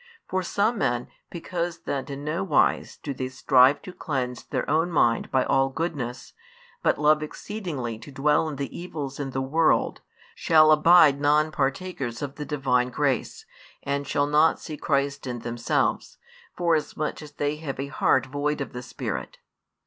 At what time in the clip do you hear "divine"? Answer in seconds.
12.45-12.89